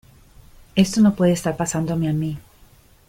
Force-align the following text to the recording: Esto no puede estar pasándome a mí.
Esto 0.75 0.99
no 1.01 1.13
puede 1.13 1.31
estar 1.33 1.55
pasándome 1.55 2.09
a 2.09 2.13
mí. 2.13 2.35